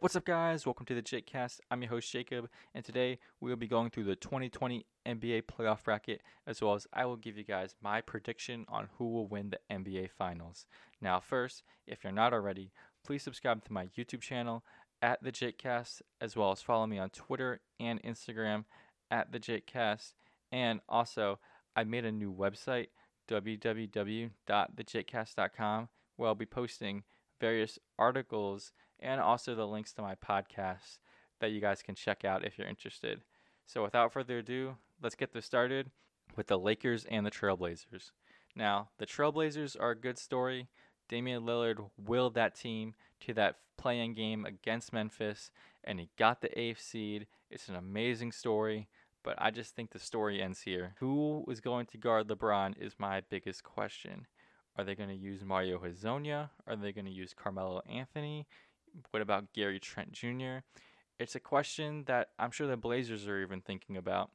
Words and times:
What's 0.00 0.16
up, 0.16 0.24
guys? 0.24 0.64
Welcome 0.64 0.86
to 0.86 0.94
the 0.94 1.02
JakeCast. 1.02 1.60
I'm 1.70 1.82
your 1.82 1.90
host, 1.90 2.10
Jacob, 2.10 2.48
and 2.74 2.82
today 2.82 3.18
we 3.38 3.50
will 3.50 3.58
be 3.58 3.66
going 3.66 3.90
through 3.90 4.04
the 4.04 4.16
2020 4.16 4.86
NBA 5.04 5.42
playoff 5.42 5.84
bracket, 5.84 6.22
as 6.46 6.62
well 6.62 6.72
as 6.72 6.86
I 6.90 7.04
will 7.04 7.18
give 7.18 7.36
you 7.36 7.44
guys 7.44 7.74
my 7.82 8.00
prediction 8.00 8.64
on 8.66 8.88
who 8.96 9.10
will 9.10 9.26
win 9.26 9.50
the 9.50 9.58
NBA 9.70 10.08
Finals. 10.16 10.64
Now, 11.02 11.20
first, 11.20 11.64
if 11.86 12.02
you're 12.02 12.14
not 12.14 12.32
already, 12.32 12.72
please 13.04 13.22
subscribe 13.22 13.62
to 13.66 13.74
my 13.74 13.88
YouTube 13.88 14.22
channel 14.22 14.64
at 15.02 15.22
the 15.22 15.32
JakeCast, 15.32 16.00
as 16.18 16.34
well 16.34 16.50
as 16.50 16.62
follow 16.62 16.86
me 16.86 16.98
on 16.98 17.10
Twitter 17.10 17.60
and 17.78 18.02
Instagram 18.02 18.64
at 19.10 19.32
the 19.32 19.38
JakeCast. 19.38 20.14
And 20.50 20.80
also, 20.88 21.40
I 21.76 21.84
made 21.84 22.06
a 22.06 22.12
new 22.12 22.32
website, 22.32 22.86
www.thejakecast.com, 23.28 25.88
where 26.16 26.26
I'll 26.26 26.34
be 26.34 26.46
posting 26.46 27.02
various 27.40 27.78
articles 27.98 28.72
and 29.00 29.20
also 29.20 29.54
the 29.54 29.66
links 29.66 29.92
to 29.94 30.02
my 30.02 30.14
podcast 30.14 30.98
that 31.40 31.50
you 31.50 31.60
guys 31.60 31.82
can 31.82 31.94
check 31.94 32.24
out 32.24 32.44
if 32.44 32.58
you're 32.58 32.68
interested. 32.68 33.22
So, 33.66 33.82
without 33.82 34.12
further 34.12 34.38
ado, 34.38 34.76
let's 35.02 35.14
get 35.14 35.32
this 35.32 35.46
started 35.46 35.90
with 36.36 36.48
the 36.48 36.58
Lakers 36.58 37.06
and 37.10 37.24
the 37.24 37.30
Trailblazers. 37.30 38.10
Now, 38.54 38.90
the 38.98 39.06
Trailblazers 39.06 39.76
are 39.80 39.92
a 39.92 39.98
good 39.98 40.18
story. 40.18 40.68
Damian 41.08 41.44
Lillard 41.44 41.90
willed 41.96 42.34
that 42.34 42.54
team 42.54 42.94
to 43.20 43.34
that 43.34 43.56
play-in 43.76 44.14
game 44.14 44.44
against 44.44 44.92
Memphis, 44.92 45.50
and 45.82 45.98
he 45.98 46.10
got 46.18 46.40
the 46.40 46.60
eighth 46.60 46.80
seed. 46.80 47.26
It's 47.50 47.68
an 47.68 47.76
amazing 47.76 48.32
story, 48.32 48.88
but 49.22 49.34
I 49.38 49.50
just 49.50 49.74
think 49.74 49.90
the 49.90 49.98
story 49.98 50.42
ends 50.42 50.62
here. 50.62 50.94
Who 50.98 51.44
is 51.48 51.60
going 51.60 51.86
to 51.86 51.98
guard 51.98 52.28
LeBron 52.28 52.80
is 52.80 52.94
my 52.98 53.22
biggest 53.28 53.64
question. 53.64 54.26
Are 54.76 54.84
they 54.84 54.94
going 54.94 55.08
to 55.08 55.14
use 55.14 55.44
Mario 55.44 55.78
Hezonja? 55.78 56.50
Are 56.66 56.76
they 56.76 56.92
going 56.92 57.04
to 57.06 57.10
use 57.10 57.34
Carmelo 57.34 57.82
Anthony? 57.90 58.46
What 59.10 59.22
about 59.22 59.52
Gary 59.52 59.78
Trent 59.78 60.12
Jr.? 60.12 60.58
It's 61.18 61.34
a 61.34 61.40
question 61.40 62.04
that 62.06 62.28
I'm 62.38 62.50
sure 62.50 62.66
the 62.66 62.76
Blazers 62.76 63.28
are 63.28 63.40
even 63.40 63.60
thinking 63.60 63.96
about. 63.96 64.30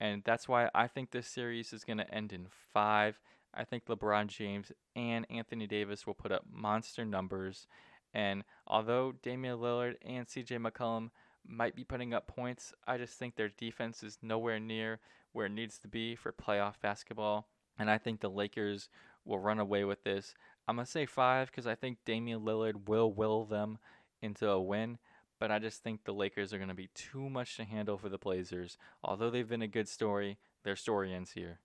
And 0.00 0.22
that's 0.24 0.48
why 0.48 0.68
I 0.74 0.88
think 0.88 1.10
this 1.10 1.28
series 1.28 1.72
is 1.72 1.84
going 1.84 1.98
to 1.98 2.14
end 2.14 2.32
in 2.32 2.46
five. 2.72 3.20
I 3.54 3.64
think 3.64 3.86
LeBron 3.86 4.26
James 4.26 4.72
and 4.96 5.26
Anthony 5.30 5.66
Davis 5.66 6.06
will 6.06 6.14
put 6.14 6.32
up 6.32 6.44
monster 6.50 7.04
numbers. 7.04 7.66
And 8.12 8.44
although 8.66 9.12
Damian 9.22 9.58
Lillard 9.58 9.94
and 10.04 10.26
CJ 10.26 10.58
McCollum 10.58 11.10
might 11.46 11.76
be 11.76 11.84
putting 11.84 12.12
up 12.12 12.26
points, 12.26 12.72
I 12.86 12.98
just 12.98 13.18
think 13.18 13.36
their 13.36 13.48
defense 13.48 14.02
is 14.02 14.18
nowhere 14.22 14.58
near 14.58 15.00
where 15.32 15.46
it 15.46 15.52
needs 15.52 15.78
to 15.78 15.88
be 15.88 16.16
for 16.16 16.32
playoff 16.32 16.80
basketball. 16.80 17.48
And 17.78 17.90
I 17.90 17.98
think 17.98 18.20
the 18.20 18.30
Lakers 18.30 18.88
will 19.24 19.38
run 19.38 19.58
away 19.58 19.84
with 19.84 20.04
this. 20.04 20.34
I'm 20.66 20.76
going 20.76 20.86
to 20.86 20.90
say 20.90 21.06
five 21.06 21.50
because 21.50 21.66
I 21.66 21.74
think 21.74 21.98
Damian 22.04 22.40
Lillard 22.40 22.88
will 22.88 23.12
will 23.12 23.44
them 23.44 23.78
into 24.22 24.48
a 24.48 24.60
win, 24.60 24.98
but 25.38 25.50
I 25.50 25.58
just 25.58 25.82
think 25.82 26.04
the 26.04 26.14
Lakers 26.14 26.52
are 26.52 26.58
going 26.58 26.68
to 26.68 26.74
be 26.74 26.90
too 26.94 27.28
much 27.28 27.56
to 27.56 27.64
handle 27.64 27.98
for 27.98 28.08
the 28.08 28.18
Blazers. 28.18 28.78
Although 29.02 29.30
they've 29.30 29.48
been 29.48 29.62
a 29.62 29.68
good 29.68 29.88
story, 29.88 30.38
their 30.62 30.76
story 30.76 31.12
ends 31.12 31.32
here. 31.32 31.60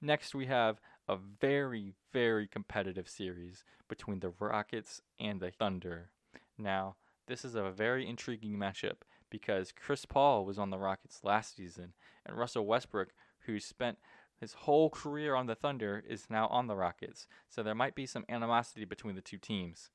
Next, 0.00 0.34
we 0.34 0.46
have 0.46 0.80
a 1.08 1.16
very, 1.16 1.94
very 2.12 2.46
competitive 2.46 3.08
series 3.08 3.64
between 3.88 4.20
the 4.20 4.32
Rockets 4.38 5.00
and 5.18 5.40
the 5.40 5.50
Thunder. 5.50 6.10
Now, 6.58 6.96
this 7.28 7.44
is 7.44 7.54
a 7.54 7.70
very 7.70 8.06
intriguing 8.06 8.56
matchup 8.56 8.98
because 9.30 9.72
Chris 9.72 10.04
Paul 10.04 10.44
was 10.44 10.58
on 10.58 10.70
the 10.70 10.78
Rockets 10.78 11.20
last 11.22 11.56
season, 11.56 11.94
and 12.26 12.36
Russell 12.36 12.66
Westbrook, 12.66 13.08
who 13.46 13.58
spent 13.58 13.98
his 14.42 14.54
whole 14.54 14.90
career 14.90 15.36
on 15.36 15.46
the 15.46 15.54
Thunder 15.54 16.02
is 16.04 16.26
now 16.28 16.48
on 16.48 16.66
the 16.66 16.74
Rockets, 16.74 17.28
so 17.48 17.62
there 17.62 17.76
might 17.76 17.94
be 17.94 18.06
some 18.06 18.24
animosity 18.28 18.84
between 18.84 19.14
the 19.14 19.20
two 19.20 19.38
teams. 19.38 19.90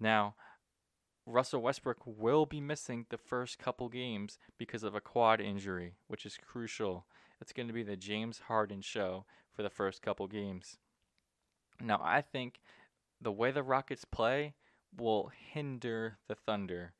Now, 0.00 0.34
Russell 1.26 1.60
Westbrook 1.60 1.98
will 2.06 2.46
be 2.46 2.58
missing 2.58 3.04
the 3.10 3.18
first 3.18 3.58
couple 3.58 3.90
games 3.90 4.38
because 4.56 4.82
of 4.82 4.94
a 4.94 5.00
quad 5.02 5.42
injury, 5.42 5.92
which 6.06 6.24
is 6.24 6.38
crucial. 6.38 7.04
It's 7.38 7.52
going 7.52 7.66
to 7.66 7.74
be 7.74 7.82
the 7.82 7.94
James 7.94 8.40
Harden 8.48 8.80
show 8.80 9.26
for 9.54 9.62
the 9.62 9.68
first 9.68 10.00
couple 10.00 10.26
games. 10.26 10.78
Now, 11.78 12.00
I 12.02 12.22
think 12.22 12.60
the 13.20 13.30
way 13.30 13.50
the 13.50 13.62
Rockets 13.62 14.06
play 14.06 14.54
will 14.96 15.30
hinder 15.52 16.16
the 16.28 16.34
Thunder. 16.34 16.94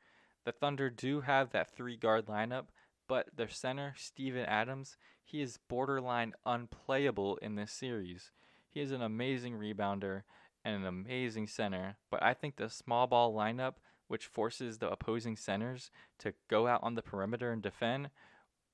The 0.45 0.53
Thunder 0.53 0.91
do 0.91 1.23
have 1.23 1.53
that 1.53 1.75
three 1.75 1.97
guard 1.97 2.27
lineup, 2.27 2.67
but 3.09 3.31
their 3.35 3.49
center, 3.49 3.95
Steven 3.97 4.45
Adams, 4.45 4.99
he 5.33 5.41
is 5.41 5.59
borderline 5.67 6.35
unplayable 6.45 7.39
in 7.39 7.55
this 7.55 7.73
series. 7.73 8.31
He 8.69 8.83
is 8.83 8.93
an 8.93 9.01
amazing 9.01 9.55
rebounder 9.55 10.25
and 10.63 10.77
an 10.77 10.87
amazing 10.87 11.47
center, 11.47 11.97
but 12.11 12.23
I 12.23 12.35
think 12.35 12.57
the 12.57 12.69
small 12.69 13.07
ball 13.07 13.35
lineup, 13.35 13.77
which 14.09 14.27
forces 14.27 14.77
the 14.77 14.91
opposing 14.91 15.37
centers 15.39 15.91
to 16.19 16.35
go 16.49 16.67
out 16.67 16.83
on 16.83 16.97
the 16.97 17.03
perimeter 17.03 17.51
and 17.51 17.63
defend, 17.63 18.11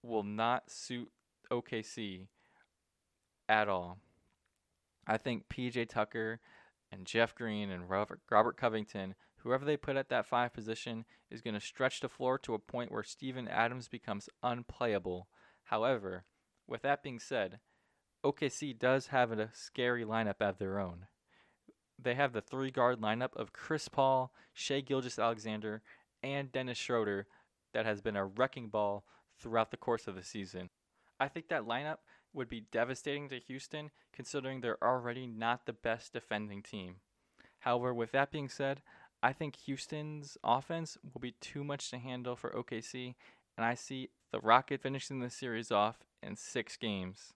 will 0.02 0.24
not 0.24 0.68
suit 0.68 1.12
OKC 1.48 2.26
at 3.48 3.68
all. 3.68 3.98
I 5.06 5.16
think 5.16 5.48
PJ 5.48 5.88
Tucker 5.88 6.40
and 6.90 7.06
Jeff 7.06 7.36
Green 7.36 7.70
and 7.70 7.88
Robert, 7.88 8.20
Covington 8.56 9.14
Whoever 9.42 9.64
they 9.64 9.76
put 9.76 9.94
at 9.96 10.08
that 10.08 10.26
five 10.26 10.52
position 10.52 11.04
is 11.30 11.40
going 11.40 11.54
to 11.54 11.60
stretch 11.60 12.00
the 12.00 12.08
floor 12.08 12.36
to 12.38 12.54
a 12.54 12.58
point 12.58 12.90
where 12.90 13.04
Steven 13.04 13.46
Adams 13.46 13.86
becomes 13.86 14.28
unplayable. 14.42 15.28
However, 15.62 16.24
with 16.68 16.82
that 16.82 17.02
being 17.02 17.18
said, 17.18 17.58
OKC 18.24 18.78
does 18.78 19.08
have 19.08 19.32
a 19.32 19.50
scary 19.52 20.04
lineup 20.04 20.40
of 20.40 20.58
their 20.58 20.78
own. 20.78 21.06
They 21.98 22.14
have 22.14 22.32
the 22.32 22.40
three 22.40 22.70
guard 22.70 23.00
lineup 23.00 23.34
of 23.34 23.52
Chris 23.52 23.88
Paul, 23.88 24.32
Shai 24.52 24.80
Gilgeous-Alexander, 24.80 25.82
and 26.22 26.52
Dennis 26.52 26.78
Schroeder 26.78 27.26
that 27.72 27.86
has 27.86 28.00
been 28.00 28.16
a 28.16 28.26
wrecking 28.26 28.68
ball 28.68 29.04
throughout 29.40 29.70
the 29.70 29.76
course 29.76 30.06
of 30.06 30.14
the 30.14 30.22
season. 30.22 30.70
I 31.18 31.28
think 31.28 31.48
that 31.48 31.66
lineup 31.66 31.98
would 32.32 32.48
be 32.48 32.66
devastating 32.72 33.28
to 33.30 33.38
Houston 33.40 33.90
considering 34.12 34.60
they're 34.60 34.82
already 34.82 35.26
not 35.26 35.66
the 35.66 35.72
best 35.72 36.12
defending 36.12 36.62
team. 36.62 36.96
However, 37.60 37.92
with 37.92 38.12
that 38.12 38.30
being 38.30 38.48
said, 38.48 38.82
I 39.22 39.32
think 39.32 39.56
Houston's 39.56 40.38
offense 40.44 40.96
will 41.02 41.20
be 41.20 41.32
too 41.40 41.64
much 41.64 41.90
to 41.90 41.98
handle 41.98 42.36
for 42.36 42.50
OKC, 42.50 43.14
and 43.56 43.64
I 43.64 43.74
see 43.74 44.10
the 44.30 44.38
Rocket 44.38 44.80
finishing 44.80 45.18
the 45.18 45.30
series 45.30 45.72
off 45.72 45.98
in 46.22 46.36
six 46.36 46.76
games. 46.76 47.32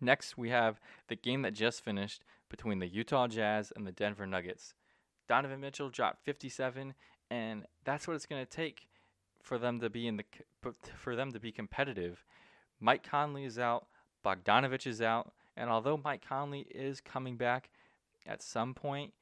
Next, 0.00 0.36
we 0.36 0.50
have 0.50 0.80
the 1.08 1.16
game 1.16 1.42
that 1.42 1.54
just 1.54 1.82
finished 1.82 2.22
between 2.50 2.78
the 2.78 2.88
Utah 2.88 3.28
Jazz 3.28 3.72
and 3.74 3.86
the 3.86 3.92
Denver 3.92 4.26
Nuggets. 4.26 4.74
Donovan 5.28 5.60
Mitchell 5.60 5.88
dropped 5.88 6.24
57, 6.24 6.94
and 7.30 7.66
that's 7.84 8.06
what 8.06 8.14
it's 8.14 8.26
going 8.26 8.44
to 8.44 8.50
take 8.50 8.88
for 9.42 9.58
them 9.58 9.80
to 9.80 9.88
be 9.88 10.06
in 10.06 10.16
the 10.16 10.24
for 10.96 11.16
them 11.16 11.32
to 11.32 11.40
be 11.40 11.52
competitive. 11.52 12.24
Mike 12.80 13.08
Conley 13.08 13.44
is 13.44 13.58
out, 13.58 13.86
Bogdanovich 14.24 14.86
is 14.86 15.00
out, 15.00 15.32
and 15.56 15.70
although 15.70 16.00
Mike 16.02 16.24
Conley 16.26 16.66
is 16.70 17.00
coming 17.00 17.36
back 17.36 17.70
at 18.26 18.42
some 18.42 18.74
point, 18.74 19.12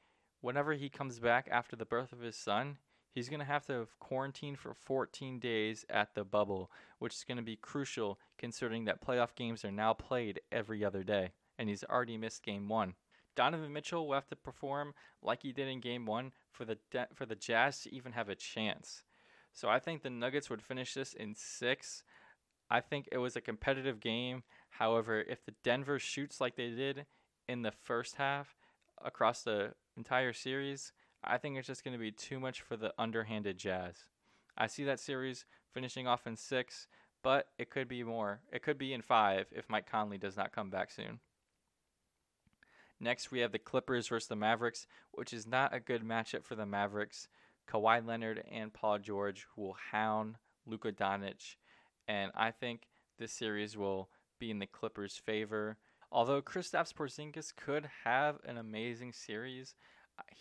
whenever 0.41 0.73
he 0.73 0.89
comes 0.89 1.19
back 1.19 1.49
after 1.51 1.77
the 1.77 1.85
birth 1.85 2.13
of 2.13 2.21
his 2.21 2.37
son, 2.37 2.79
he's 3.15 3.29
going 3.29 3.41
to 3.41 3.47
have 3.47 3.65
to 3.67 3.87
quarantine 4.01 4.57
for 4.57 4.75
14 4.75 5.39
days 5.39 5.87
at 5.89 6.15
the 6.15 6.25
bubble, 6.25 6.71
which 6.99 7.15
is 7.15 7.25
going 7.25 7.37
to 7.37 7.43
be 7.43 7.57
crucial 7.57 8.19
considering 8.37 8.85
that 8.85 9.01
playoff 9.01 9.35
games 9.37 9.65
are 9.65 9.71
now 9.71 9.93
played 9.93 10.41
every 10.51 10.85
other 10.85 11.05
day, 11.05 11.31
and 11.59 11.69
he's 11.69 11.85
already 11.85 12.17
missed 12.19 12.43
game 12.43 12.69
one. 12.69 12.95
Donovan 13.37 13.73
Mitchell 13.73 14.07
will 14.07 14.15
have 14.15 14.29
to 14.29 14.37
perform 14.37 14.95
like 15.23 15.43
he 15.43 15.53
did 15.53 15.69
in 15.69 15.81
game 15.81 16.07
one 16.07 16.33
for 16.51 16.65
the 16.65 16.79
de- 16.91 17.09
for 17.15 17.27
the 17.27 17.35
Jazz 17.35 17.81
to 17.83 17.95
even 17.95 18.13
have 18.13 18.29
a 18.29 18.35
chance. 18.35 19.03
So 19.53 19.69
I 19.69 19.79
think 19.79 20.03
the 20.03 20.11
Nuggets 20.11 20.51
would 20.51 20.63
finish 20.63 20.95
this 20.95 21.15
in 21.15 21.35
six. 21.35 22.03
I 22.71 22.81
think 22.81 23.09
it 23.13 23.19
was 23.19 23.37
a 23.37 23.41
competitive 23.41 24.01
game. 24.01 24.43
However, 24.71 25.21
if 25.21 25.45
the 25.45 25.55
Denver 25.63 25.99
shoots 25.99 26.41
like 26.41 26.57
they 26.57 26.71
did 26.71 27.07
in 27.49 27.63
the 27.63 27.71
first 27.71 28.17
half 28.17 28.57
across 29.05 29.43
the 29.43 29.75
entire 29.97 30.33
series, 30.33 30.93
I 31.27 31.39
think 31.39 31.57
it's 31.57 31.67
just 31.67 31.85
going 31.85 31.93
to 31.93 31.99
be 31.99 32.13
too 32.13 32.39
much 32.39 32.61
for 32.61 32.77
the 32.77 32.93
underhanded 32.99 33.59
Jazz. 33.59 33.97
I 34.57 34.67
see 34.67 34.85
that 34.85 35.01
series 35.01 35.47
finishing 35.73 36.07
off 36.07 36.27
in 36.27 36.37
six, 36.37 36.87
but 37.23 37.49
it 37.59 37.71
could 37.71 37.89
be 37.89 38.03
more. 38.03 38.41
It 38.53 38.63
could 38.63 38.79
be 38.79 38.93
in 38.93 39.03
five 39.03 39.47
if 39.51 39.69
Mike 39.69 39.91
Conley 39.91 40.19
does 40.19 40.37
not 40.37 40.53
come 40.53 40.71
back 40.71 40.91
soon. 40.91 41.21
Next, 43.01 43.31
we 43.31 43.41
have 43.41 43.53
the 43.53 43.59
Clippers 43.59 44.09
versus 44.09 44.29
the 44.29 44.37
Mavericks, 44.37 44.87
which 45.13 45.33
is 45.33 45.47
not 45.47 45.75
a 45.75 45.81
good 45.81 46.03
matchup 46.03 46.45
for 46.45 46.55
the 46.55 46.67
Mavericks. 46.67 47.29
Kawhi 47.69 48.07
Leonard 48.07 48.45
and 48.51 48.73
Paul 48.73 48.99
George 48.99 49.47
will 49.57 49.77
hound 49.91 50.37
Luka 50.67 50.93
Doncic, 50.93 51.57
and 52.07 52.31
I 52.35 52.51
think 52.51 52.87
this 53.19 53.33
series 53.33 53.77
will 53.77 54.09
be 54.39 54.51
in 54.51 54.59
the 54.59 54.67
Clippers' 54.67 55.17
favor. 55.17 55.77
Although 56.13 56.43
Kristaps 56.43 56.95
Porzingis 56.95 57.55
could 57.57 57.89
have 58.05 58.39
an 58.45 58.57
amazing 58.57 59.13
series, 59.13 59.75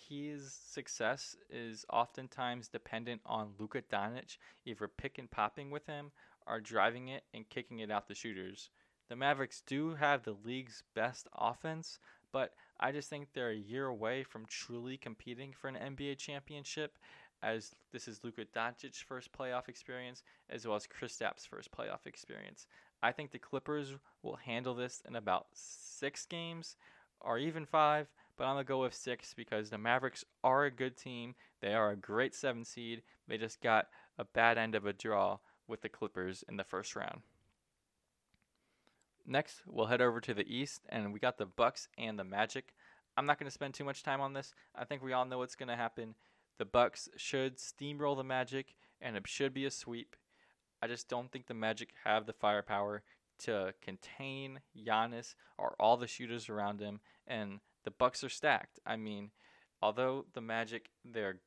his 0.10 0.54
success 0.54 1.36
is 1.50 1.86
oftentimes 1.92 2.68
dependent 2.68 3.22
on 3.25 3.54
Luka 3.60 3.81
Doncic 3.81 4.38
either 4.66 4.88
pick 4.88 5.18
and 5.18 5.30
popping 5.30 5.72
with 5.72 5.86
him 5.86 6.12
or 6.46 6.60
driving 6.60 7.08
it 7.08 7.24
and 7.34 7.50
kicking 7.50 7.80
it 7.80 7.92
out 7.92 8.08
the 8.08 8.16
shooters. 8.16 8.70
The 9.10 9.16
Mavericks 9.16 9.62
do 9.66 9.96
have 9.96 10.24
the 10.24 10.36
league's 10.44 10.84
best 10.96 11.28
offense, 11.36 12.00
but 12.31 12.54
I 12.80 12.92
just 12.92 13.10
think 13.10 13.30
they're 13.34 13.52
a 13.52 13.56
year 13.56 13.86
away 13.86 14.24
from 14.24 14.46
truly 14.46 14.98
competing 14.98 15.54
for 15.54 15.68
an 15.68 15.75
NBA 15.75 16.18
championship. 16.18 16.98
as 17.42 17.75
this 17.92 18.08
is 18.08 18.24
Luka 18.24 18.46
Doncic's 18.56 19.02
first 19.02 19.34
playoff 19.34 19.68
experience, 19.68 20.24
as 20.50 20.66
well 20.66 20.78
as 20.78 20.88
Chris 20.88 21.18
Kristaps' 21.18 21.46
first 21.46 21.72
playoff 21.72 22.06
experience. 22.06 22.68
I 23.02 23.12
think 23.12 23.31
the 23.31 23.40
Clippers 23.40 23.94
will 24.22 24.38
handle 24.38 24.74
this 24.74 25.04
in 25.06 25.18
about 25.18 25.48
six 25.54 26.25
games 26.25 26.78
or 27.20 27.38
even 27.38 27.66
five, 27.66 28.08
but 28.38 28.46
I'm 28.46 28.56
going 28.56 28.66
to 28.66 28.68
go 28.68 28.82
with 28.82 28.94
six 28.94 29.34
because 29.34 29.70
the 29.70 29.78
Mavericks 29.78 30.26
are 30.44 30.66
a 30.66 30.72
good 30.72 30.98
team. 30.98 31.36
They 31.62 31.74
are 31.74 31.92
a 31.92 31.96
great 31.96 32.36
seven 32.36 32.66
seed. 32.66 33.04
They 33.28 33.38
just 33.38 33.62
got 33.62 33.88
a 34.18 34.26
bad 34.26 34.58
end 34.58 34.76
of 34.76 34.86
a 34.86 34.94
draw 34.94 35.38
with 35.68 35.82
the 35.82 35.90
Clippers 35.90 36.44
in 36.48 36.58
the 36.58 36.64
first 36.64 36.96
round. 36.96 37.22
Next, 39.26 39.62
we'll 39.66 39.86
head 39.86 40.02
over 40.02 40.20
to 40.20 40.34
the 40.34 40.54
East, 40.54 40.82
and 40.90 41.14
we 41.14 41.20
got 41.20 41.38
the 41.38 41.46
Bucks 41.46 41.88
and 41.98 42.20
the 42.20 42.26
Magic. 42.26 42.74
I'm 43.16 43.26
not 43.26 43.40
going 43.40 43.48
to 43.48 43.54
spend 43.54 43.74
too 43.74 43.86
much 43.86 44.04
time 44.04 44.20
on 44.20 44.34
this. 44.34 44.54
I 44.76 44.84
think 44.84 45.02
we 45.02 45.14
all 45.14 45.26
know 45.26 45.38
what's 45.38 45.56
going 45.56 45.70
to 45.70 45.76
happen. 45.76 46.16
The 46.58 46.66
Bucks 46.66 47.08
should 47.16 47.58
steamroll 47.58 48.18
the 48.18 48.24
Magic, 48.24 48.76
and 49.00 49.16
it 49.16 49.28
should 49.28 49.54
be 49.54 49.66
a 49.66 49.72
sweep. 49.72 50.16
I 50.82 50.88
just 50.88 51.08
don't 51.08 51.32
think 51.32 51.48
the 51.48 51.54
Magic 51.54 51.94
have 52.04 52.26
the 52.26 52.34
firepower 52.34 53.04
to 53.40 53.74
contain 53.82 54.60
Giannis 54.78 55.36
or 55.58 55.76
all 55.80 55.96
the 55.96 56.08
shooters 56.08 56.50
around 56.50 56.82
him, 56.82 57.00
and 57.26 57.60
the 57.84 57.92
Bucks 57.92 58.24
are 58.24 58.30
stacked. 58.30 58.80
I 58.86 58.96
mean, 58.96 59.32
although 59.82 60.26
the 60.34 60.42
Magic 60.42 60.90
they're 61.04 61.40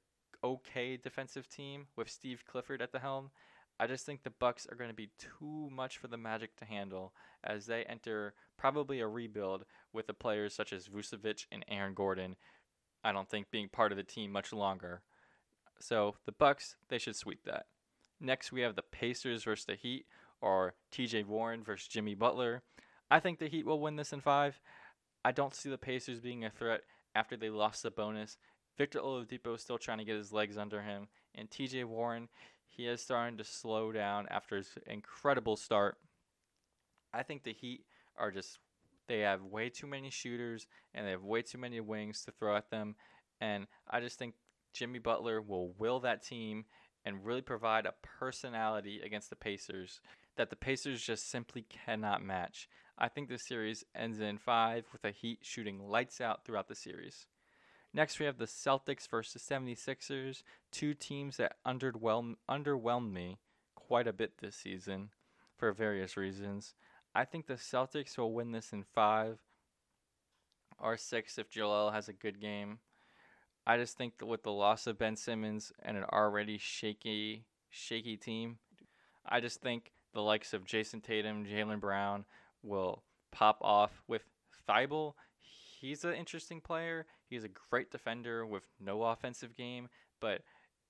okay 0.44 0.96
defensive 0.96 1.48
team 1.48 1.86
with 1.96 2.10
Steve 2.10 2.44
Clifford 2.46 2.82
at 2.82 2.92
the 2.92 2.98
helm, 2.98 3.30
I 3.78 3.86
just 3.86 4.06
think 4.06 4.22
the 4.22 4.30
Bucks 4.30 4.66
are 4.70 4.76
going 4.76 4.90
to 4.90 4.96
be 4.96 5.10
too 5.18 5.68
much 5.70 5.98
for 5.98 6.08
the 6.08 6.16
Magic 6.16 6.56
to 6.56 6.64
handle 6.64 7.12
as 7.44 7.66
they 7.66 7.84
enter 7.84 8.34
probably 8.56 9.00
a 9.00 9.08
rebuild 9.08 9.64
with 9.92 10.06
the 10.06 10.14
players 10.14 10.54
such 10.54 10.72
as 10.72 10.88
Vucevic 10.88 11.46
and 11.52 11.64
Aaron 11.68 11.94
Gordon. 11.94 12.36
I 13.04 13.12
don't 13.12 13.28
think 13.28 13.50
being 13.50 13.68
part 13.68 13.92
of 13.92 13.98
the 13.98 14.04
team 14.04 14.32
much 14.32 14.52
longer. 14.52 15.02
So 15.78 16.16
the 16.24 16.32
Bucks, 16.32 16.76
they 16.88 16.98
should 16.98 17.16
sweep 17.16 17.44
that. 17.44 17.66
Next, 18.18 18.50
we 18.50 18.62
have 18.62 18.76
the 18.76 18.82
Pacers 18.82 19.44
versus 19.44 19.66
the 19.66 19.74
Heat, 19.74 20.06
or 20.40 20.74
T.J. 20.90 21.24
Warren 21.24 21.62
versus 21.62 21.88
Jimmy 21.88 22.14
Butler. 22.14 22.62
I 23.10 23.20
think 23.20 23.38
the 23.38 23.48
Heat 23.48 23.66
will 23.66 23.80
win 23.80 23.96
this 23.96 24.12
in 24.12 24.20
five. 24.20 24.58
I 25.26 25.32
don't 25.32 25.56
see 25.56 25.68
the 25.68 25.76
Pacers 25.76 26.20
being 26.20 26.44
a 26.44 26.50
threat 26.50 26.82
after 27.16 27.36
they 27.36 27.50
lost 27.50 27.84
Sabonis. 27.84 28.36
Victor 28.78 29.00
Oladipo 29.00 29.56
is 29.56 29.60
still 29.60 29.76
trying 29.76 29.98
to 29.98 30.04
get 30.04 30.14
his 30.14 30.32
legs 30.32 30.56
under 30.56 30.80
him, 30.80 31.08
and 31.34 31.50
T.J. 31.50 31.82
Warren, 31.82 32.28
he 32.68 32.86
is 32.86 33.00
starting 33.00 33.36
to 33.38 33.42
slow 33.42 33.90
down 33.90 34.28
after 34.30 34.56
his 34.56 34.68
incredible 34.86 35.56
start. 35.56 35.96
I 37.12 37.24
think 37.24 37.42
the 37.42 37.52
Heat 37.52 37.80
are 38.16 38.30
just 38.30 38.60
they 39.08 39.18
have 39.20 39.42
way 39.42 39.68
too 39.68 39.88
many 39.88 40.10
shooters 40.10 40.68
and 40.94 41.04
they 41.04 41.10
have 41.10 41.24
way 41.24 41.42
too 41.42 41.58
many 41.58 41.80
wings 41.80 42.24
to 42.26 42.30
throw 42.30 42.54
at 42.54 42.70
them, 42.70 42.94
and 43.40 43.66
I 43.90 43.98
just 43.98 44.20
think 44.20 44.34
Jimmy 44.74 45.00
Butler 45.00 45.42
will 45.42 45.72
will 45.76 45.98
that 46.00 46.24
team 46.24 46.66
and 47.04 47.26
really 47.26 47.42
provide 47.42 47.84
a 47.84 47.94
personality 48.20 49.00
against 49.04 49.30
the 49.30 49.34
Pacers 49.36 50.00
that 50.36 50.50
the 50.50 50.56
Pacers 50.56 51.02
just 51.02 51.28
simply 51.28 51.66
cannot 51.68 52.22
match. 52.22 52.68
I 52.98 53.08
think 53.08 53.28
this 53.28 53.46
series 53.46 53.84
ends 53.94 54.20
in 54.20 54.38
five 54.38 54.86
with 54.92 55.04
a 55.04 55.10
Heat 55.10 55.40
shooting 55.42 55.88
lights 55.88 56.20
out 56.20 56.44
throughout 56.44 56.68
the 56.68 56.74
series. 56.74 57.26
Next, 57.92 58.18
we 58.18 58.26
have 58.26 58.38
the 58.38 58.46
Celtics 58.46 59.08
versus 59.08 59.42
76ers, 59.42 60.42
two 60.70 60.94
teams 60.94 61.36
that 61.36 61.56
underwhelmed, 61.66 62.36
underwhelmed 62.48 63.12
me 63.12 63.38
quite 63.74 64.06
a 64.06 64.12
bit 64.12 64.38
this 64.38 64.56
season 64.56 65.10
for 65.56 65.72
various 65.72 66.16
reasons. 66.16 66.74
I 67.14 67.24
think 67.24 67.46
the 67.46 67.54
Celtics 67.54 68.18
will 68.18 68.32
win 68.32 68.52
this 68.52 68.72
in 68.72 68.82
five 68.82 69.38
or 70.78 70.96
six 70.96 71.38
if 71.38 71.50
Joel 71.50 71.90
has 71.90 72.08
a 72.08 72.12
good 72.12 72.40
game. 72.40 72.78
I 73.66 73.76
just 73.76 73.96
think 73.96 74.18
that 74.18 74.26
with 74.26 74.42
the 74.42 74.52
loss 74.52 74.86
of 74.86 74.98
Ben 74.98 75.16
Simmons 75.16 75.72
and 75.82 75.96
an 75.96 76.04
already 76.04 76.58
shaky, 76.58 77.44
shaky 77.70 78.16
team, 78.16 78.58
I 79.26 79.40
just 79.40 79.60
think 79.60 79.92
the 80.12 80.22
likes 80.22 80.52
of 80.52 80.64
Jayson 80.64 81.00
Tatum, 81.02 81.44
Jaylen 81.44 81.80
Brown 81.80 82.24
will 82.66 83.02
pop 83.32 83.58
off 83.60 84.02
with 84.08 84.22
Thybulle. 84.68 85.14
He's 85.40 86.04
an 86.04 86.14
interesting 86.14 86.60
player. 86.60 87.06
He's 87.28 87.44
a 87.44 87.50
great 87.70 87.90
defender 87.90 88.46
with 88.46 88.64
no 88.80 89.02
offensive 89.02 89.54
game, 89.54 89.88
but 90.20 90.42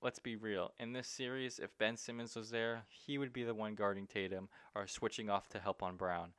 let's 0.02 0.18
be 0.18 0.36
real. 0.36 0.72
In 0.78 0.92
this 0.92 1.08
series, 1.08 1.58
if 1.58 1.76
Ben 1.78 1.96
Simmons 1.96 2.36
was 2.36 2.50
there, 2.50 2.84
he 2.88 3.18
would 3.18 3.32
be 3.32 3.44
the 3.44 3.54
one 3.54 3.74
guarding 3.74 4.06
Tatum 4.06 4.48
or 4.74 4.86
switching 4.86 5.30
off 5.30 5.48
to 5.50 5.58
help 5.58 5.82
on 5.82 5.96
Brown. 5.96 6.32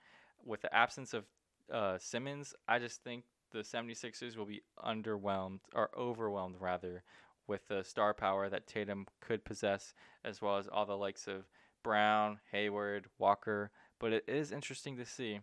With 0.44 0.62
the 0.62 0.74
absence 0.74 1.14
of 1.14 1.26
uh, 1.72 1.98
Simmons, 1.98 2.54
I 2.68 2.80
just 2.80 3.04
think 3.04 3.26
the 3.52 3.60
76ers 3.60 4.38
will 4.38 4.46
be 4.46 4.62
underwhelmed 4.84 5.60
or 5.74 5.90
overwhelmed 5.98 6.56
rather 6.60 7.04
with 7.48 7.68
the 7.68 7.84
star 7.84 8.14
power 8.14 8.50
that 8.50 8.68
Tatum 8.68 9.08
could 9.22 9.46
possess 9.46 9.94
as 10.24 10.42
well 10.42 10.58
as 10.58 10.68
all 10.68 10.86
the 10.86 10.98
likes 10.98 11.28
of 11.28 11.46
Brown, 11.84 12.40
Hayward, 12.52 13.08
Walker, 13.18 13.72
but 14.00 14.14
it 14.14 14.24
is 14.28 14.52
interesting 14.52 14.98
to 14.98 15.06
see 15.06 15.40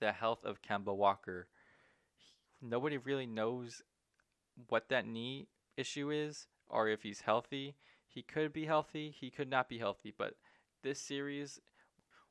the 0.00 0.12
health 0.12 0.44
of 0.44 0.62
Kemba 0.62 0.94
Walker. 0.94 1.48
Nobody 2.60 2.98
really 2.98 3.26
knows 3.26 3.82
what 4.68 4.88
that 4.88 5.06
knee 5.06 5.48
issue 5.76 6.10
is 6.10 6.46
or 6.68 6.88
if 6.88 7.02
he's 7.02 7.20
healthy. 7.20 7.76
He 8.06 8.22
could 8.22 8.52
be 8.52 8.66
healthy, 8.66 9.14
he 9.18 9.30
could 9.30 9.48
not 9.48 9.68
be 9.68 9.78
healthy, 9.78 10.12
but 10.16 10.34
this 10.82 11.00
series 11.00 11.60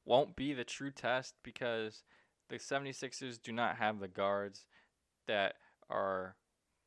won't 0.06 0.36
be 0.36 0.54
the 0.54 0.64
true 0.64 0.92
test 0.92 1.36
because 1.44 2.04
the 2.50 2.58
76ers 2.58 3.42
do 3.42 3.52
not 3.52 3.78
have 3.78 4.00
the 4.00 4.08
guards 4.08 4.66
that 5.28 5.56
are 5.90 6.36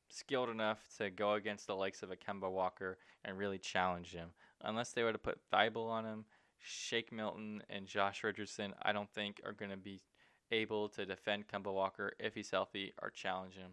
skilled 0.08 0.48
enough 0.48 0.78
to 0.98 1.10
go 1.10 1.34
against 1.34 1.66
the 1.66 1.74
likes 1.74 2.02
of 2.02 2.10
a 2.10 2.16
Kemba 2.16 2.50
Walker 2.50 2.98
and 3.24 3.38
really 3.38 3.58
challenge 3.58 4.12
him. 4.12 4.30
Unless 4.60 4.92
they 4.92 5.02
were 5.02 5.12
to 5.12 5.18
put 5.18 5.40
Thybulle 5.52 5.90
on 5.90 6.04
him, 6.04 6.24
Shake 6.64 7.12
Milton 7.12 7.62
and 7.68 7.86
Josh 7.86 8.24
Richardson, 8.24 8.74
I 8.82 8.92
don't 8.92 9.10
think 9.10 9.40
are 9.44 9.52
going 9.52 9.70
to 9.70 9.76
be 9.76 10.00
able 10.50 10.88
to 10.90 11.04
defend 11.04 11.46
Kemba 11.46 11.72
Walker 11.72 12.12
if 12.18 12.34
he's 12.34 12.50
healthy 12.50 12.94
or 13.02 13.10
challenge 13.10 13.54
him. 13.54 13.72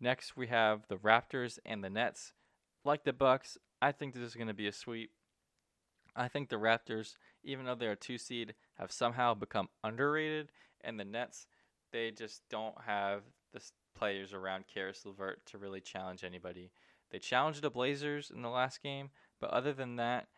Next, 0.00 0.36
we 0.36 0.46
have 0.48 0.86
the 0.88 0.96
Raptors 0.96 1.58
and 1.64 1.82
the 1.82 1.90
Nets. 1.90 2.32
Like 2.84 3.04
the 3.04 3.12
Bucks, 3.12 3.58
I 3.82 3.92
think 3.92 4.14
this 4.14 4.22
is 4.22 4.34
going 4.34 4.48
to 4.48 4.54
be 4.54 4.68
a 4.68 4.72
sweep. 4.72 5.10
I 6.14 6.28
think 6.28 6.48
the 6.48 6.56
Raptors, 6.56 7.16
even 7.42 7.64
though 7.64 7.74
they're 7.74 7.92
a 7.92 7.96
two 7.96 8.18
seed, 8.18 8.54
have 8.74 8.92
somehow 8.92 9.34
become 9.34 9.68
underrated, 9.82 10.52
and 10.82 10.98
the 11.00 11.04
Nets, 11.04 11.46
they 11.92 12.10
just 12.10 12.42
don't 12.50 12.80
have 12.86 13.22
the 13.52 13.60
players 13.96 14.32
around 14.32 14.64
Caris 14.72 15.04
LeVert 15.04 15.44
to 15.46 15.58
really 15.58 15.80
challenge 15.80 16.22
anybody. 16.22 16.70
They 17.10 17.18
challenged 17.18 17.62
the 17.62 17.70
Blazers 17.70 18.30
in 18.34 18.42
the 18.42 18.48
last 18.48 18.82
game, 18.82 19.10
but 19.40 19.50
other 19.50 19.72
than 19.72 19.96
that, 19.96 20.28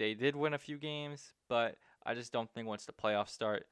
they 0.00 0.14
did 0.14 0.34
win 0.34 0.54
a 0.54 0.58
few 0.58 0.78
games, 0.78 1.34
but 1.46 1.76
I 2.06 2.14
just 2.14 2.32
don't 2.32 2.50
think 2.50 2.66
once 2.66 2.86
the 2.86 2.92
playoffs 2.92 3.28
start, 3.28 3.66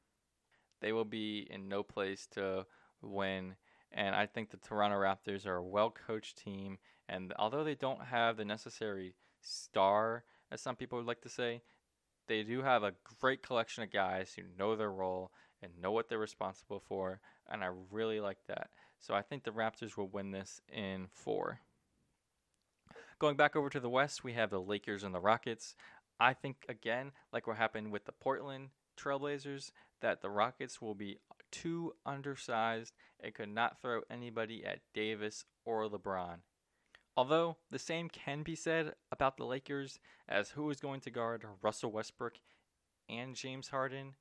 they 0.79 0.91
will 0.91 1.03
be 1.03 1.47
in 1.49 1.67
no 1.67 1.81
place 1.81 2.27
to 2.33 2.67
win. 3.01 3.55
And 3.91 4.15
I 4.15 4.27
think 4.27 4.51
the 4.51 4.57
Toronto 4.57 4.95
Raptors 4.95 5.47
are 5.47 5.55
a 5.55 5.63
well 5.63 5.89
coached 5.89 6.37
team. 6.37 6.77
And 7.09 7.33
although 7.39 7.63
they 7.63 7.73
don't 7.73 8.05
have 8.05 8.37
the 8.37 8.45
necessary 8.45 9.15
star, 9.41 10.23
as 10.51 10.61
some 10.61 10.75
people 10.75 10.99
would 10.99 11.07
like 11.07 11.21
to 11.21 11.29
say, 11.29 11.63
they 12.27 12.43
do 12.43 12.61
have 12.61 12.83
a 12.83 12.93
great 13.19 13.41
collection 13.41 13.81
of 13.81 13.91
guys 13.91 14.31
who 14.35 14.43
know 14.55 14.75
their 14.75 14.91
role 14.91 15.31
and 15.63 15.81
know 15.81 15.91
what 15.91 16.09
they're 16.09 16.19
responsible 16.19 16.79
for. 16.79 17.21
And 17.51 17.63
I 17.63 17.71
really 17.89 18.19
like 18.19 18.45
that. 18.47 18.69
So 18.99 19.15
I 19.15 19.23
think 19.23 19.45
the 19.45 19.51
Raptors 19.51 19.97
will 19.97 20.09
win 20.09 20.29
this 20.29 20.61
in 20.71 21.07
four. 21.09 21.61
Going 23.19 23.35
back 23.35 23.57
over 23.57 23.69
to 23.69 23.81
the 23.81 23.89
West, 23.89 24.23
we 24.23 24.31
have 24.33 24.49
the 24.49 24.61
Lakers 24.61 25.03
and 25.03 25.13
the 25.13 25.19
Rockets. 25.19 25.75
I 26.19 26.33
think, 26.33 26.65
again, 26.67 27.11
like 27.31 27.47
what 27.47 27.57
happened 27.57 27.91
with 27.91 28.05
the 28.05 28.11
Portland 28.11 28.69
Trailblazers, 28.97 29.71
that 30.01 30.21
the 30.21 30.29
Rockets 30.29 30.81
will 30.81 30.95
be 30.95 31.19
too 31.51 31.93
undersized 32.05 32.93
and 33.19 33.33
could 33.33 33.49
not 33.49 33.81
throw 33.81 34.01
anybody 34.09 34.63
at 34.65 34.81
Davis 34.93 35.45
or 35.65 35.87
LeBron. 35.89 36.37
Although 37.17 37.57
the 37.69 37.79
same 37.79 38.09
can 38.09 38.43
be 38.43 38.55
said 38.55 38.93
about 39.11 39.37
the 39.37 39.45
Lakers 39.45 39.99
as 40.27 40.51
who 40.51 40.69
is 40.69 40.79
going 40.79 41.01
to 41.01 41.11
guard 41.11 41.45
Russell 41.61 41.91
Westbrook 41.91 42.35
and 43.09 43.35
James 43.35 43.69
Harden, 43.69 44.13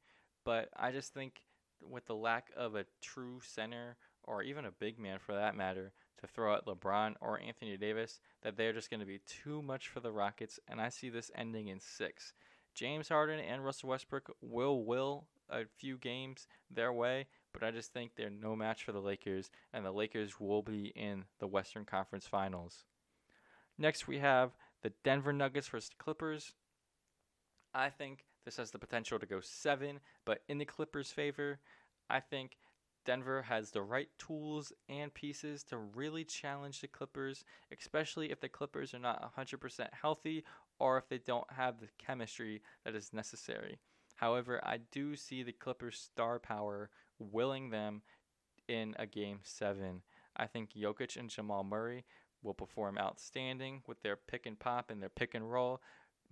but 0.45 0.69
I 0.77 0.91
just 0.91 1.15
think 1.15 1.43
with 1.81 2.07
the 2.07 2.15
lack 2.15 2.51
of 2.57 2.75
a 2.75 2.87
true 3.01 3.41
center 3.45 3.97
or 4.25 4.43
even 4.43 4.65
a 4.65 4.73
big 4.73 4.99
man 4.99 5.19
for 5.19 5.35
that 5.35 5.55
matter 5.55 5.93
to 6.21 6.27
throw 6.27 6.55
at 6.55 6.67
LeBron 6.67 7.15
or 7.21 7.41
Anthony 7.41 7.77
Davis, 7.77 8.21
that 8.43 8.57
they're 8.57 8.73
just 8.73 8.91
going 8.91 9.01
to 9.01 9.07
be 9.07 9.21
too 9.27 9.63
much 9.63 9.89
for 9.89 10.01
the 10.01 10.13
Rockets, 10.13 10.59
and 10.69 10.81
I 10.81 10.89
see 10.89 11.09
this 11.09 11.31
ending 11.35 11.69
in 11.69 11.81
six. 11.81 12.33
James 12.75 13.09
Harden 13.09 13.41
and 13.41 13.65
Russell 13.65 13.89
Westbrook 13.89 14.37
will 14.41 14.85
will 14.85 15.27
a 15.51 15.63
few 15.79 15.97
games 15.97 16.47
their 16.71 16.93
way, 16.93 17.27
but 17.53 17.63
I 17.63 17.71
just 17.71 17.93
think 17.93 18.13
they're 18.15 18.31
no 18.31 18.55
match 18.55 18.85
for 18.85 18.93
the 18.93 19.01
Lakers, 19.01 19.51
and 19.73 19.85
the 19.85 19.91
Lakers 19.91 20.39
will 20.39 20.63
be 20.63 20.93
in 20.95 21.25
the 21.39 21.47
Western 21.47 21.85
Conference 21.85 22.27
Finals. 22.27 22.85
Next, 23.79 24.07
we 24.07 24.19
have 24.19 24.51
the 24.83 24.93
Denver 25.05 25.33
Nuggets 25.33 25.69
versus 25.69 25.91
the 25.91 26.03
Clippers. 26.03 26.55
I 27.75 27.91
think 27.91 28.25
this 28.45 28.57
has 28.57 28.71
the 28.71 28.79
potential 28.79 29.19
to 29.19 29.27
go 29.27 29.41
seven, 29.41 30.01
but 30.25 30.43
in 30.49 30.59
the 30.59 30.65
Clippers' 30.65 31.11
favor, 31.11 31.59
I 32.11 32.21
think 32.21 32.57
Denver 33.05 33.43
has 33.43 33.71
the 33.71 33.83
right 33.83 34.09
tools 34.19 34.73
and 34.89 35.13
pieces 35.13 35.65
to 35.65 35.79
really 35.79 36.25
challenge 36.25 36.81
the 36.81 36.89
Clippers, 36.89 37.45
especially 37.77 38.31
if 38.31 38.41
the 38.41 38.49
Clippers 38.49 38.93
are 38.95 38.99
not 38.99 39.33
100% 39.37 39.89
healthy 39.93 40.45
or 40.79 40.99
if 40.99 41.09
they 41.09 41.19
don't 41.19 41.51
have 41.53 41.81
the 41.81 41.89
chemistry 41.99 42.63
that 42.85 42.95
is 42.95 43.13
necessary. 43.13 43.79
However, 44.17 44.61
I 44.65 44.79
do 44.91 45.17
see 45.17 45.43
the 45.43 45.53
Clippers' 45.53 45.99
star 45.99 46.39
power 46.39 46.91
willing 47.19 47.71
them 47.71 48.03
in 48.69 48.95
a 48.99 49.07
game 49.07 49.41
seven. 49.43 50.03
I 50.37 50.47
think 50.47 50.71
Jokic 50.73 51.17
and 51.17 51.31
Jamal 51.31 51.65
Murray 51.65 52.05
will 52.43 52.55
perform 52.55 52.99
outstanding 52.99 53.83
with 53.87 54.03
their 54.03 54.17
pick 54.17 54.47
and 54.47 54.59
pop 54.59 54.91
and 54.91 55.03
their 55.03 55.09
pick 55.09 55.35
and 55.35 55.51
roll, 55.51 55.81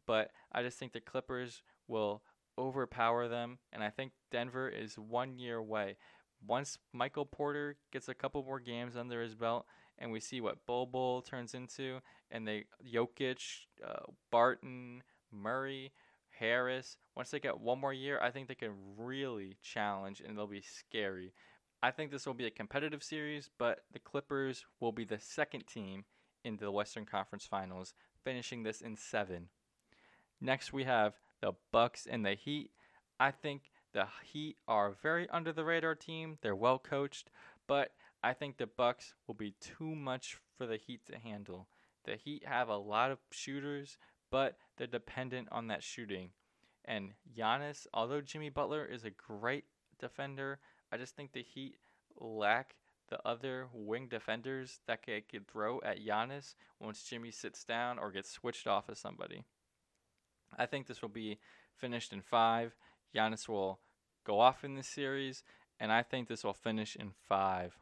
but 0.07 0.31
I 0.53 0.63
just 0.63 0.79
think 0.79 0.93
the 0.93 1.01
Clippers 1.01 1.63
will 1.89 2.23
overpower 2.59 3.29
them, 3.29 3.59
and 3.73 3.83
I 3.83 3.91
think 3.91 4.13
Denver 4.31 4.69
is 4.69 4.99
one 4.99 5.39
year 5.39 5.57
away. 5.57 5.97
Once 6.45 6.79
Michael 6.93 7.27
Porter 7.27 7.77
gets 7.93 8.09
a 8.09 8.15
couple 8.15 8.43
more 8.43 8.61
games 8.61 8.97
under 8.97 9.23
his 9.23 9.35
belt, 9.35 9.67
and 9.99 10.13
we 10.13 10.21
see 10.21 10.41
what 10.41 10.65
Bol 10.67 11.23
turns 11.23 11.55
into, 11.55 12.01
and 12.31 12.47
they 12.47 12.65
Jokic, 12.85 13.67
uh, 13.87 14.11
Barton, 14.31 15.03
Murray, 15.33 15.93
Harris. 16.39 16.97
Once 17.17 17.31
they 17.31 17.41
get 17.41 17.61
one 17.61 17.81
more 17.81 17.93
year, 17.93 18.21
I 18.23 18.31
think 18.31 18.49
they 18.49 18.55
can 18.55 18.75
really 18.97 19.57
challenge, 19.63 20.21
and 20.21 20.37
they'll 20.37 20.47
be 20.47 20.63
scary. 20.63 21.33
I 21.83 21.91
think 21.91 22.11
this 22.11 22.27
will 22.27 22.35
be 22.35 22.47
a 22.47 22.51
competitive 22.51 23.03
series, 23.03 23.51
but 23.59 23.85
the 23.93 23.99
Clippers 23.99 24.65
will 24.81 24.93
be 24.93 25.05
the 25.05 25.19
second 25.19 25.67
team 25.67 26.05
in 26.45 26.57
the 26.57 26.71
Western 26.71 27.05
Conference 27.05 27.47
Finals, 27.47 27.95
finishing 28.25 28.63
this 28.63 28.81
in 28.81 28.97
seven. 28.97 29.49
Next, 30.41 30.73
we 30.73 30.85
have 30.85 31.15
the 31.41 31.53
Bucks 31.73 32.07
and 32.11 32.25
the 32.25 32.35
Heat. 32.35 32.71
I 33.19 33.31
think 33.31 33.71
the 33.97 34.07
Heat 34.23 34.59
are 34.69 34.91
very 35.03 35.27
under 35.31 35.55
the 35.55 35.65
radar 35.65 35.95
team. 35.95 36.37
They're 36.43 36.55
well 36.55 36.79
coached, 36.79 37.31
but 37.67 37.93
I 38.23 38.35
think 38.35 38.59
the 38.59 38.67
Bucks 38.67 39.15
will 39.27 39.35
be 39.35 39.55
too 39.59 39.95
much 39.95 40.37
for 40.59 40.67
the 40.67 40.77
Heat 40.77 41.07
to 41.07 41.19
handle. 41.19 41.67
The 42.05 42.17
Heat 42.17 42.45
have 42.45 42.69
a 42.69 42.77
lot 42.77 43.11
of 43.11 43.21
shooters, 43.31 43.97
but 44.31 44.59
they're 44.77 44.87
dependent 44.87 45.49
on 45.51 45.69
that 45.69 45.83
shooting. 45.83 46.29
And 46.85 47.13
Giannis, 47.35 47.87
although 47.95 48.21
Jimmy 48.21 48.51
Butler 48.51 48.85
is 48.85 49.07
a 49.07 49.11
great 49.11 49.65
defender, 49.99 50.59
I 50.93 50.99
just 50.99 51.17
think 51.17 51.33
the 51.33 51.43
Heat 51.43 51.77
lack 52.21 52.77
the 53.09 53.27
other 53.27 53.69
wing 53.73 54.09
defenders 54.09 54.81
that 54.87 55.07
could 55.07 55.49
throw 55.49 55.81
at 55.83 56.05
Giannis 56.05 56.55
once 56.81 57.03
Jimmy 57.03 57.31
sits 57.31 57.65
down 57.65 57.99
or 57.99 58.13
gets 58.13 58.31
switched 58.31 58.67
off 58.67 58.91
of 58.91 58.99
somebody. 58.99 59.45
I 60.59 60.67
think 60.67 60.87
this 60.87 61.01
will 61.01 61.09
be 61.09 61.39
finished 61.75 62.13
in 62.13 62.21
five. 62.21 62.77
Giannis 63.15 63.49
will 63.49 63.81
go 64.27 64.41
off 64.41 64.65
in 64.65 64.75
this 64.75 64.89
series, 64.89 65.43
and 65.79 65.93
I 65.93 66.03
think 66.03 66.29
this 66.29 66.45
will 66.45 66.53
finish 66.53 66.97
in 66.97 67.13
five. 67.29 67.79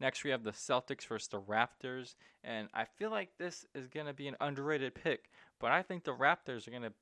Next, 0.00 0.24
we 0.24 0.30
have 0.30 0.44
the 0.44 0.52
Celtics 0.52 1.06
versus 1.06 1.28
the 1.28 1.40
Raptors, 1.40 2.16
and 2.42 2.68
I 2.72 2.84
feel 2.84 3.10
like 3.10 3.36
this 3.38 3.66
is 3.74 3.86
going 3.86 4.06
to 4.06 4.14
be 4.14 4.28
an 4.28 4.36
underrated 4.40 4.94
pick, 4.94 5.30
but 5.60 5.70
I 5.70 5.82
think 5.82 6.04
the 6.04 6.14
Raptors 6.14 6.66
are 6.66 6.70
going 6.70 6.82
to 6.82 6.92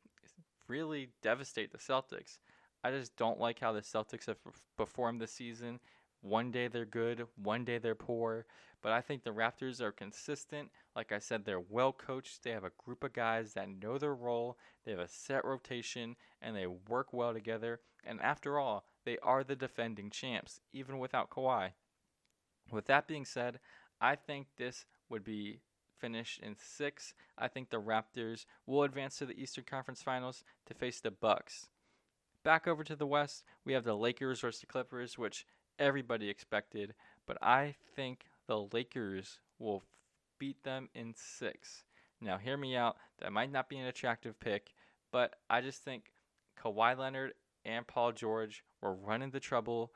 really 0.66 1.10
devastate 1.22 1.72
the 1.72 1.78
Celtics. 1.78 2.38
I 2.84 2.90
just 2.90 3.16
don't 3.16 3.40
like 3.40 3.60
how 3.60 3.72
the 3.72 3.80
Celtics 3.80 4.26
have 4.26 4.36
performed 4.76 5.20
this 5.20 5.32
season. 5.32 5.80
One 6.20 6.50
day 6.50 6.68
they're 6.68 6.84
good, 6.84 7.26
one 7.36 7.64
day 7.64 7.78
they're 7.78 7.94
poor. 7.94 8.46
But 8.80 8.92
I 8.92 9.00
think 9.00 9.24
the 9.24 9.30
Raptors 9.30 9.80
are 9.80 9.92
consistent. 9.92 10.70
Like 10.94 11.10
I 11.10 11.18
said, 11.18 11.44
they're 11.44 11.60
well 11.60 11.92
coached. 11.92 12.44
They 12.44 12.52
have 12.52 12.64
a 12.64 12.72
group 12.78 13.02
of 13.02 13.12
guys 13.12 13.54
that 13.54 13.68
know 13.68 13.98
their 13.98 14.14
role. 14.14 14.56
They 14.84 14.92
have 14.92 15.00
a 15.00 15.08
set 15.08 15.44
rotation 15.44 16.16
and 16.40 16.54
they 16.54 16.66
work 16.66 17.12
well 17.12 17.32
together. 17.32 17.80
And 18.04 18.20
after 18.20 18.58
all, 18.58 18.84
they 19.04 19.18
are 19.18 19.42
the 19.42 19.56
defending 19.56 20.10
champs, 20.10 20.60
even 20.72 20.98
without 20.98 21.30
Kawhi. 21.30 21.70
With 22.70 22.86
that 22.86 23.08
being 23.08 23.24
said, 23.24 23.58
I 24.00 24.14
think 24.14 24.46
this 24.56 24.86
would 25.08 25.24
be 25.24 25.60
finished 25.98 26.40
in 26.40 26.56
six. 26.56 27.14
I 27.36 27.48
think 27.48 27.70
the 27.70 27.80
Raptors 27.80 28.44
will 28.66 28.84
advance 28.84 29.16
to 29.18 29.26
the 29.26 29.40
Eastern 29.40 29.64
Conference 29.64 30.02
Finals 30.02 30.44
to 30.66 30.74
face 30.74 31.00
the 31.00 31.10
Bucks. 31.10 31.66
Back 32.44 32.68
over 32.68 32.84
to 32.84 32.94
the 32.94 33.06
West, 33.06 33.42
we 33.64 33.72
have 33.72 33.84
the 33.84 33.96
Lakers 33.96 34.40
versus 34.40 34.60
the 34.60 34.66
Clippers, 34.66 35.18
which 35.18 35.44
everybody 35.78 36.28
expected, 36.28 36.94
but 37.26 37.38
I 37.42 37.74
think 37.94 38.26
the 38.46 38.66
Lakers 38.72 39.40
will 39.58 39.82
beat 40.38 40.62
them 40.64 40.88
in 40.94 41.14
six. 41.16 41.84
Now, 42.20 42.38
hear 42.38 42.56
me 42.56 42.76
out. 42.76 42.96
That 43.20 43.32
might 43.32 43.52
not 43.52 43.68
be 43.68 43.78
an 43.78 43.86
attractive 43.86 44.38
pick, 44.40 44.72
but 45.12 45.36
I 45.48 45.60
just 45.60 45.84
think 45.84 46.12
Kawhi 46.60 46.96
Leonard 46.96 47.34
and 47.64 47.86
Paul 47.86 48.12
George 48.12 48.64
will 48.82 48.96
run 48.96 49.22
into 49.22 49.40
trouble 49.40 49.92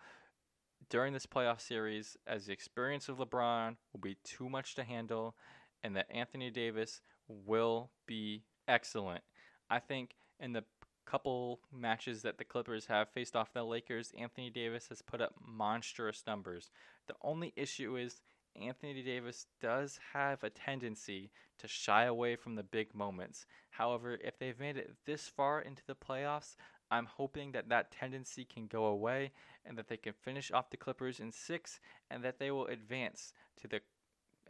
during 0.90 1.12
this 1.12 1.26
playoff 1.26 1.60
series 1.60 2.16
as 2.26 2.46
the 2.46 2.52
experience 2.52 3.08
of 3.08 3.18
LeBron 3.18 3.76
will 3.92 4.00
be 4.00 4.16
too 4.24 4.48
much 4.48 4.74
to 4.74 4.84
handle 4.84 5.34
and 5.82 5.96
that 5.96 6.06
Anthony 6.10 6.50
Davis 6.50 7.00
will 7.28 7.90
be 8.06 8.44
excellent. 8.68 9.22
I 9.70 9.78
think 9.78 10.14
in 10.38 10.52
the 10.52 10.64
couple 11.12 11.60
matches 11.70 12.22
that 12.22 12.38
the 12.38 12.44
Clippers 12.44 12.86
have 12.86 13.06
faced 13.10 13.36
off 13.36 13.52
the 13.52 13.62
Lakers, 13.62 14.14
Anthony 14.18 14.48
Davis 14.48 14.88
has 14.88 15.02
put 15.02 15.20
up 15.20 15.34
monstrous 15.46 16.24
numbers. 16.26 16.70
The 17.06 17.14
only 17.20 17.52
issue 17.54 17.98
is 17.98 18.22
Anthony 18.58 19.02
Davis 19.02 19.44
does 19.60 20.00
have 20.14 20.42
a 20.42 20.48
tendency 20.48 21.30
to 21.58 21.68
shy 21.68 22.04
away 22.04 22.34
from 22.34 22.54
the 22.54 22.62
big 22.62 22.94
moments. 22.94 23.44
However, 23.68 24.18
if 24.24 24.38
they've 24.38 24.58
made 24.58 24.78
it 24.78 24.94
this 25.04 25.28
far 25.28 25.60
into 25.60 25.82
the 25.86 25.94
playoffs, 25.94 26.56
I'm 26.90 27.04
hoping 27.04 27.52
that 27.52 27.68
that 27.68 27.92
tendency 27.92 28.46
can 28.46 28.66
go 28.66 28.86
away 28.86 29.32
and 29.66 29.76
that 29.76 29.88
they 29.88 29.98
can 29.98 30.14
finish 30.14 30.50
off 30.50 30.70
the 30.70 30.78
Clippers 30.78 31.20
in 31.20 31.30
six 31.30 31.78
and 32.10 32.24
that 32.24 32.38
they 32.38 32.50
will 32.50 32.68
advance 32.68 33.34
to 33.60 33.68
the 33.68 33.82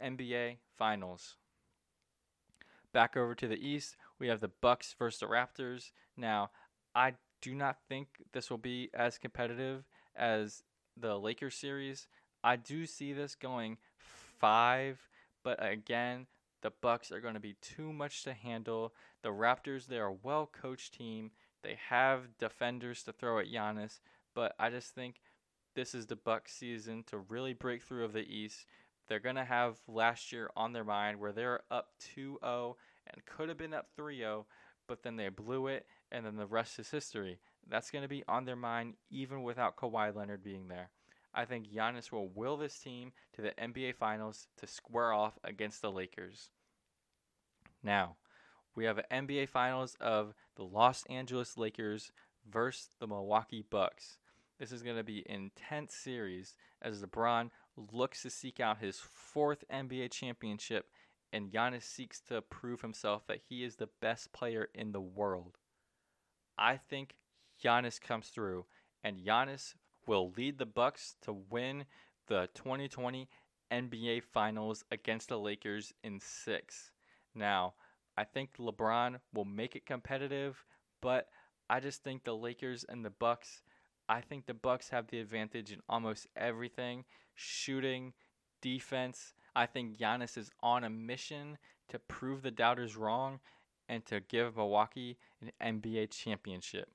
NBA 0.01 0.59
Finals. 0.77 1.35
Back 2.93 3.17
over 3.17 3.33
to 3.35 3.47
the 3.47 3.67
East, 3.67 3.97
we 4.19 4.27
have 4.27 4.39
the 4.39 4.51
Bucks 4.61 4.95
versus 4.97 5.19
the 5.19 5.25
Raptors. 5.25 5.91
Now, 6.15 6.51
I 6.93 7.13
do 7.41 7.55
not 7.55 7.77
think 7.89 8.07
this 8.33 8.49
will 8.49 8.59
be 8.59 8.89
as 8.93 9.17
competitive 9.17 9.83
as 10.15 10.63
the 10.95 11.17
Lakers 11.17 11.55
series. 11.55 12.07
I 12.43 12.55
do 12.55 12.85
see 12.85 13.11
this 13.11 13.35
going 13.35 13.77
five, 13.97 14.99
but 15.43 15.57
again, 15.59 16.27
the 16.61 16.71
Bucks 16.81 17.11
are 17.11 17.19
going 17.19 17.33
to 17.33 17.39
be 17.39 17.55
too 17.61 17.91
much 17.91 18.23
to 18.23 18.33
handle. 18.33 18.93
The 19.23 19.29
Raptors, 19.29 19.87
they're 19.87 20.05
a 20.05 20.13
well-coached 20.13 20.93
team. 20.93 21.31
They 21.63 21.77
have 21.89 22.37
defenders 22.37 23.03
to 23.03 23.11
throw 23.11 23.39
at 23.39 23.51
Giannis, 23.51 24.01
but 24.35 24.53
I 24.59 24.69
just 24.69 24.93
think 24.93 25.21
this 25.75 25.95
is 25.95 26.05
the 26.05 26.15
Bucks 26.15 26.53
season 26.53 27.03
to 27.07 27.17
really 27.17 27.53
break 27.53 27.81
through 27.81 28.05
of 28.05 28.13
the 28.13 28.21
East. 28.21 28.65
They're 29.07 29.19
going 29.19 29.35
to 29.35 29.43
have 29.43 29.77
last 29.87 30.31
year 30.31 30.49
on 30.55 30.73
their 30.73 30.83
mind 30.83 31.19
where 31.19 31.31
they're 31.31 31.61
up 31.69 31.89
2-0 32.15 32.75
and 33.07 33.25
could 33.25 33.49
have 33.49 33.57
been 33.57 33.73
up 33.73 33.87
3-0, 33.97 34.45
but 34.87 35.03
then 35.03 35.15
they 35.15 35.29
blew 35.29 35.67
it 35.67 35.85
and 36.11 36.25
then 36.25 36.35
the 36.35 36.45
rest 36.45 36.79
is 36.79 36.89
history. 36.89 37.39
That's 37.67 37.91
going 37.91 38.03
to 38.03 38.09
be 38.09 38.23
on 38.27 38.45
their 38.45 38.55
mind 38.55 38.95
even 39.09 39.43
without 39.43 39.75
Kawhi 39.75 40.15
Leonard 40.15 40.43
being 40.43 40.67
there. 40.67 40.89
I 41.33 41.45
think 41.45 41.67
Giannis 41.67 42.11
will 42.11 42.29
will 42.29 42.57
this 42.57 42.77
team 42.77 43.11
to 43.33 43.41
the 43.41 43.51
NBA 43.51 43.95
Finals 43.95 44.47
to 44.57 44.67
square 44.67 45.13
off 45.13 45.39
against 45.43 45.81
the 45.81 45.91
Lakers. 45.91 46.49
Now, 47.81 48.17
we 48.75 48.85
have 48.85 48.99
an 48.99 49.27
NBA 49.27 49.49
Finals 49.49 49.97
of 49.99 50.33
the 50.55 50.63
Los 50.63 51.03
Angeles 51.09 51.57
Lakers 51.57 52.11
versus 52.49 52.89
the 52.99 53.07
Milwaukee 53.07 53.65
Bucks. 53.67 54.19
This 54.59 54.71
is 54.71 54.83
going 54.83 54.97
to 54.97 55.03
be 55.03 55.25
intense 55.27 55.95
series 55.95 56.55
as 56.81 57.01
LeBron 57.01 57.49
looks 57.75 58.21
to 58.21 58.29
seek 58.29 58.59
out 58.59 58.79
his 58.79 58.99
fourth 58.99 59.63
NBA 59.71 60.11
championship 60.11 60.87
and 61.31 61.51
Giannis 61.51 61.83
seeks 61.83 62.19
to 62.21 62.41
prove 62.41 62.81
himself 62.81 63.25
that 63.27 63.41
he 63.49 63.63
is 63.63 63.75
the 63.75 63.89
best 64.01 64.31
player 64.31 64.69
in 64.75 64.91
the 64.91 65.01
world. 65.01 65.57
I 66.57 66.77
think 66.77 67.15
Giannis 67.63 67.99
comes 67.99 68.27
through 68.27 68.65
and 69.03 69.17
Giannis 69.17 69.73
will 70.05 70.31
lead 70.37 70.59
the 70.59 70.65
Bucks 70.65 71.15
to 71.23 71.33
win 71.33 71.85
the 72.27 72.49
2020 72.53 73.27
NBA 73.71 74.23
Finals 74.23 74.85
against 74.91 75.29
the 75.29 75.39
Lakers 75.39 75.93
in 76.03 76.19
6. 76.19 76.91
Now, 77.33 77.73
I 78.15 78.23
think 78.23 78.57
LeBron 78.59 79.19
will 79.33 79.45
make 79.45 79.75
it 79.75 79.87
competitive, 79.87 80.63
but 81.01 81.27
I 81.69 81.79
just 81.79 82.03
think 82.03 82.23
the 82.23 82.35
Lakers 82.35 82.85
and 82.87 83.03
the 83.03 83.09
Bucks 83.09 83.63
I 84.09 84.21
think 84.21 84.45
the 84.45 84.53
Bucks 84.53 84.89
have 84.89 85.07
the 85.07 85.19
advantage 85.19 85.71
in 85.71 85.79
almost 85.87 86.27
everything, 86.35 87.05
shooting, 87.35 88.13
defense. 88.61 89.33
I 89.55 89.65
think 89.65 89.97
Giannis 89.97 90.37
is 90.37 90.51
on 90.61 90.83
a 90.83 90.89
mission 90.89 91.57
to 91.89 91.99
prove 91.99 92.41
the 92.41 92.51
doubters 92.51 92.95
wrong 92.95 93.39
and 93.87 94.05
to 94.05 94.19
give 94.19 94.57
Milwaukee 94.57 95.17
an 95.41 95.51
NBA 95.61 96.11
championship. 96.11 96.89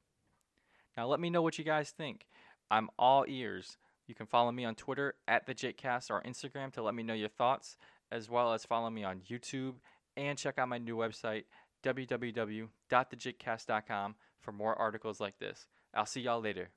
Now 0.96 1.06
let 1.06 1.20
me 1.20 1.30
know 1.30 1.42
what 1.42 1.58
you 1.58 1.64
guys 1.64 1.90
think. 1.90 2.26
I'm 2.70 2.90
all 2.98 3.24
ears. 3.28 3.76
You 4.06 4.14
can 4.14 4.26
follow 4.26 4.52
me 4.52 4.64
on 4.64 4.74
Twitter 4.74 5.14
at 5.26 5.46
the 5.46 5.54
JakeCast 5.54 6.10
or 6.10 6.22
Instagram 6.22 6.72
to 6.72 6.82
let 6.82 6.94
me 6.94 7.02
know 7.02 7.14
your 7.14 7.28
thoughts, 7.28 7.76
as 8.10 8.30
well 8.30 8.52
as 8.52 8.64
follow 8.64 8.90
me 8.90 9.04
on 9.04 9.20
YouTube 9.20 9.74
and 10.16 10.38
check 10.38 10.58
out 10.58 10.68
my 10.68 10.78
new 10.78 10.96
website, 10.96 11.44
www.thejakecast.com, 11.84 14.14
for 14.40 14.52
more 14.52 14.74
articles 14.74 15.20
like 15.20 15.38
this. 15.38 15.68
I'll 15.94 16.06
see 16.06 16.22
y'all 16.22 16.40
later. 16.40 16.70